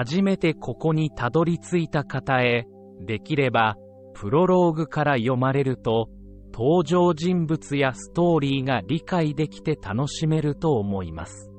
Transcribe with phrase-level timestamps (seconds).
[0.00, 2.66] 初めてここにたどり着いた方へ、
[3.04, 3.76] できれば、
[4.14, 6.08] プロローグから読まれると、
[6.54, 11.52] 登場人物やストーリーが理解できて楽しめると思います。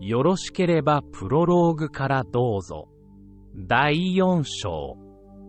[0.00, 2.88] よろしければプロローグからどうぞ。
[3.54, 4.96] 第4章、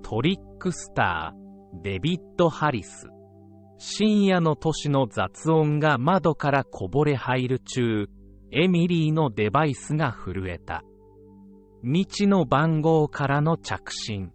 [0.03, 3.07] トリックスター、デビッド・ハリス。
[3.79, 8.07] 深夜の都市の雑音が窓からこぼれ入る中、
[8.51, 10.83] エミリーのデバイスが震えた。
[11.83, 14.31] 未知の番号からの着信。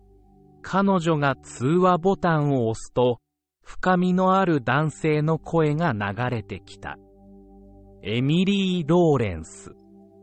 [0.63, 3.19] 彼女が通話ボタンを押すと、
[3.63, 6.99] 深みのある男性の声が流れてきた。
[8.03, 9.73] エミリー・ローレンス。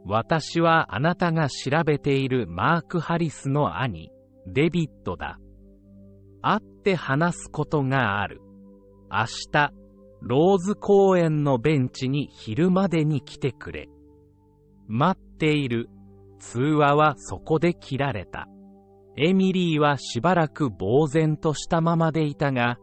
[0.05, 4.11] 私はあなたが調べているマーク・ハリスの兄、
[4.47, 5.39] デビッドだ。
[6.41, 8.41] 会って話すことがある。
[9.11, 9.73] 明日、
[10.21, 13.89] ローズ公園のベンチに昼までに来てくれ。
[14.87, 15.89] 待っている。
[16.39, 18.47] 通話はそこで切られた。
[19.17, 22.77] エミリーはしばらく呆然としたままでいたが、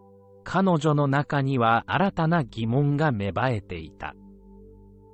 [0.44, 4.14] 彼女の中には新たな疑問が芽生えていた。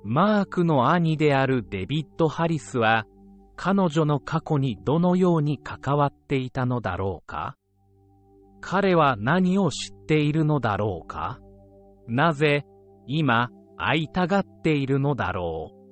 [0.03, 3.05] マークの兄であるデビッド・ハリスは、
[3.55, 7.55] 彼女の過去にどのように関わっていたのだろうか？
[8.59, 11.39] 彼は何を知っているのだろうか？
[12.07, 12.65] なぜ、
[13.07, 15.82] 今、会いたがっているのだろう？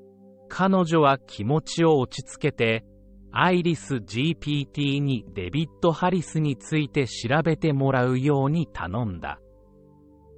[0.54, 2.84] 彼女は気持ちを落ち着けて、
[3.32, 9.40] アイリス GPT にデビッド・ハリスについて調べてもらうように頼んだ。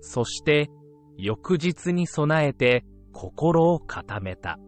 [0.02, 0.70] そして、
[1.18, 4.60] 翌日に備えて心を固めた。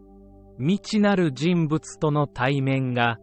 [0.58, 3.18] 未知なる人物との対面が、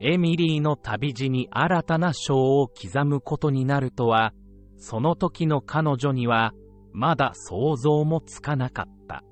[0.00, 4.32] エミリーの旅路に新たな章を刻むことになるとは、
[4.78, 6.54] その時の彼女には、
[6.94, 9.22] まだ想像もつかなかった。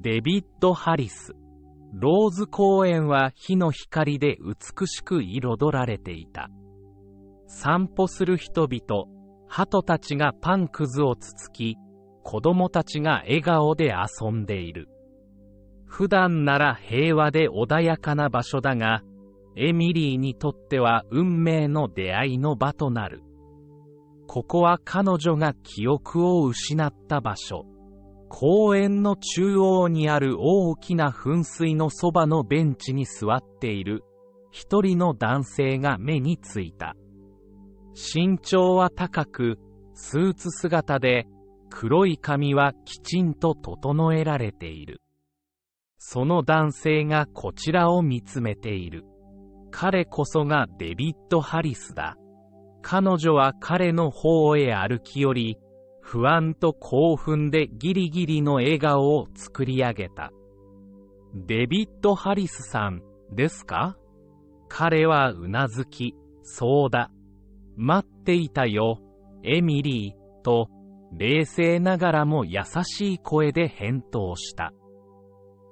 [0.00, 1.34] デビッド・ハリス。
[1.92, 6.48] ローズ公園は火の光で美しく彩られていた。
[7.46, 9.04] 散歩する人々、
[9.48, 11.76] 鳩たちがパンくずをつつき、
[12.22, 14.88] 子供たちが笑顔で遊んでいる。
[15.84, 19.02] 普段なら平和で穏やかな場所だが、
[19.56, 23.22] エミリーにとっては運命の出会いの場となる。
[24.26, 27.66] ここは彼女が記憶を失った場所。
[28.34, 34.04] 公園の中央にある大きな噴水のそばのベンチに座っている
[34.50, 36.96] 一人の男性が目についた。
[37.94, 39.58] 身長は高く、
[39.92, 41.26] スーツ姿で、
[41.68, 45.02] 黒い髪はきちんと整えられている。
[45.98, 49.04] その男性がこちらを見つめている。
[49.70, 52.16] 彼こそがデビッド・ハリスだ。
[52.80, 55.58] 彼女は彼の方へ歩き寄り、
[56.12, 60.30] 不安と興奮でギリギリの笑顔を作り上げた。
[61.34, 63.00] デビッド・ハリスさん
[63.34, 63.96] ですか？
[64.68, 67.10] 彼はうなずき、そうだ。
[67.78, 68.98] 待っていたよ、
[69.42, 70.68] エミリー、と、
[71.16, 74.74] 冷静ながらも優しい声で返答した。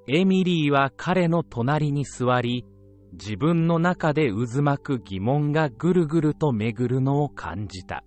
[0.08, 2.64] エミリーは彼の隣に座り、
[3.12, 8.04] 自分の中で渦巻く疑問がぐるぐると巡るのを感じた。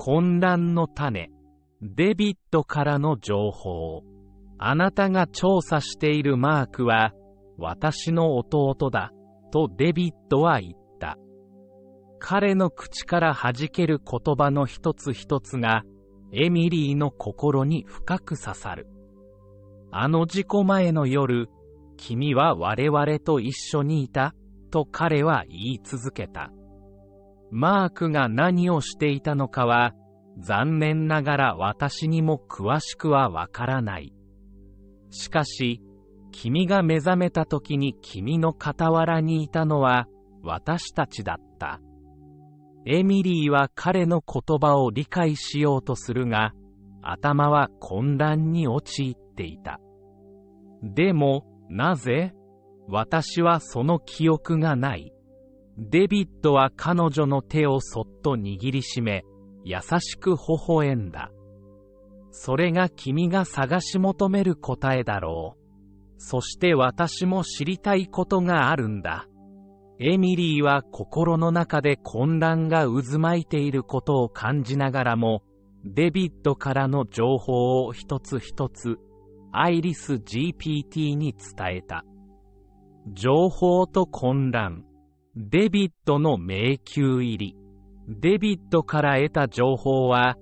[0.00, 1.32] 混乱の種、
[1.82, 4.04] デビッドからの情報。
[4.56, 7.12] あなたが調査しているマークは、
[7.58, 9.10] 私の弟だ、
[9.50, 11.18] とデビッドは言った。
[12.20, 15.82] 彼の口から弾ける言葉の一つ一つが、
[16.32, 18.86] エミリーの心に深く刺さる。
[19.90, 21.48] あの事故前の夜、
[21.96, 24.36] 君は我々と一緒にいた、
[24.70, 26.52] と彼は言い続けた。
[27.50, 29.94] マークが何をしていたのかは、
[30.38, 34.14] 残念ながら私にも詳しくはわからない。
[35.10, 35.82] しかし、
[36.30, 40.06] 君が目覚めた時に君の傍らにいたのは
[40.42, 41.80] 私たちだった。
[42.86, 46.52] エミリーは彼の言葉を理解しようとするが、
[47.02, 49.80] 頭は混乱に陥っていた。
[50.82, 52.34] でも、なぜ？
[52.88, 55.12] 私はその記憶がない。
[55.80, 59.24] デビッドは彼女の手をそっと握りしめ、
[59.64, 61.30] 優しく微笑んだ。
[62.32, 65.58] それが君が探し求める答えだろう。
[66.16, 69.28] そして私も知りたいことがあるんだ。
[70.00, 75.44] エミリーは心の中で混乱が渦巻いていることを感じながらも、
[75.84, 78.96] デビッドからの情報を一つ一つ、
[79.52, 82.04] アイリス GPT に伝えた。
[83.12, 84.87] 情報と混乱。
[85.40, 87.56] デビッドの迷宮入り。
[88.08, 90.36] デビッドから得た情報は、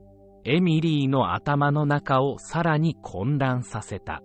[0.46, 4.22] エミリーの頭の中をさらに混乱させた。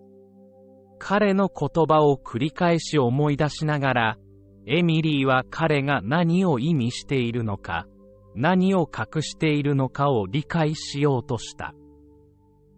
[0.97, 4.18] 彼の言葉を繰り返し思い出しながら、
[4.65, 7.85] エミリーは彼が何を意味しているのか、
[8.33, 11.74] 何を隠しているのかを理解しようとした。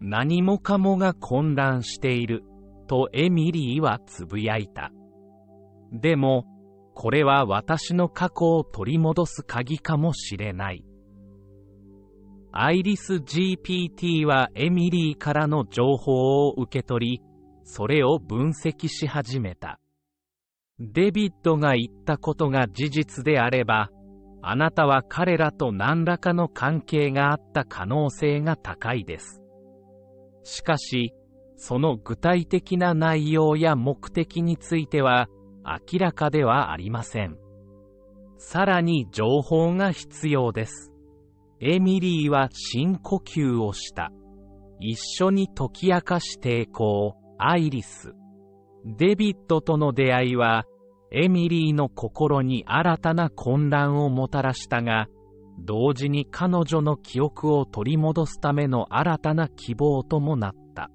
[0.02, 2.44] 何もかもが混乱している、
[2.88, 4.92] とエミリーはつぶやいた。
[5.92, 6.48] でも、
[6.96, 10.86] これは私の過去を取り戻す鍵かもしれない。
[12.52, 17.22] アイリス GPT はエミリーからの情報を受け取り、
[17.64, 19.80] それを分析し始めた。
[20.80, 23.90] デビッドが言ったことが事実であれば、
[24.44, 29.42] あなたは彼らと何らかの関係があった可能性が高いです。
[30.44, 31.14] しかし、
[31.56, 35.28] その具体的な内容や目的については
[35.66, 37.38] 明らかではありません。
[38.38, 40.92] さらに情報が必要です。
[41.60, 44.12] エミリーは深呼吸をした。
[44.80, 48.14] 一緒に解き明かし抵抗、アイリス。
[48.86, 50.66] デビッドとの出会いは、
[51.12, 55.08] エミリーの心に新たな混乱をもたらしたが、
[55.60, 60.90] 同時に彼女の記憶を取り戻すための新たな希望ともなった。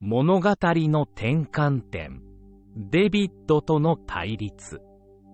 [0.00, 2.31] 物語の転換点。
[2.76, 4.80] デビッドとの対立。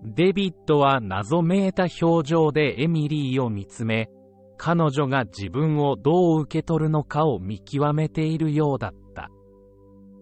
[0.05, 4.09] デビッドは謎めいた表情でエミリーを見つめ、
[4.57, 9.31] 彼女が自分をどう受け取るのかを見極めているようだった。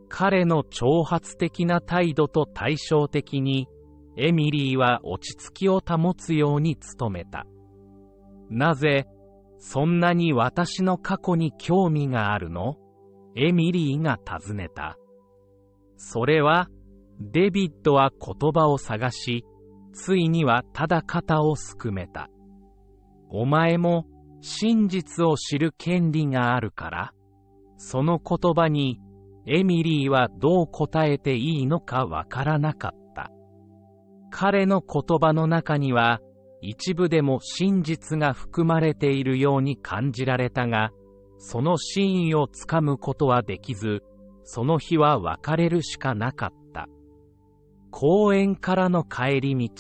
[0.09, 3.67] 彼の挑発的な態度と対照的に、
[4.19, 7.47] エミリーは落ち着きを保つように努めた。
[8.49, 9.07] なぜ、
[9.59, 12.77] そんなに私の過去に興味があるの？
[13.35, 14.97] エミリーが尋ねた。
[15.97, 16.69] それは、
[17.21, 19.45] デビッドは言葉を探し、
[19.93, 22.29] ついにはただ肩をすくめた。
[23.31, 24.07] お前も
[24.41, 27.13] 真実を知る権利があるから、
[27.79, 29.01] その言葉に
[29.47, 33.31] エミリーはどう答えていいのかわからなかった。
[34.31, 36.21] 彼の言葉の中には
[36.61, 40.91] 一部でも真実が含まれているように感じられたが、
[41.39, 44.03] その真意をつかむことはできず、
[44.45, 46.66] その日は別れるしかなかった。
[47.99, 49.73] 公園からの帰り道、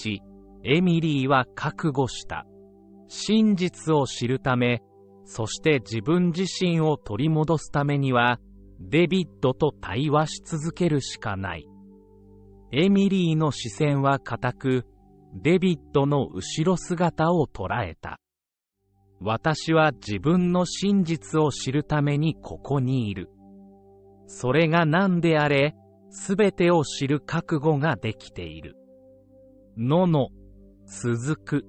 [0.64, 2.46] エミリーは覚悟した。
[3.08, 4.80] 真実を知るため、
[5.26, 8.40] そして自分自身を取り戻すためには、
[8.80, 11.68] デビッドと対話し続けるしかない。
[12.72, 14.86] エミリーの視線は固く、
[15.34, 18.18] デビッドの後ろ姿を捉えた。
[19.20, 23.28] 私は自分の真実を知るためにここにいる。
[24.26, 25.76] それが何であれ、
[26.18, 28.74] すべてを知る覚悟ができている。
[29.76, 30.30] のの、
[30.86, 31.64] 続く。